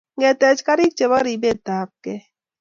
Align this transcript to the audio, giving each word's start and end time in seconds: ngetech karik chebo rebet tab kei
ngetech 0.17 0.59
karik 0.67 0.91
chebo 0.97 1.17
rebet 1.25 1.57
tab 1.67 1.89
kei 2.03 2.21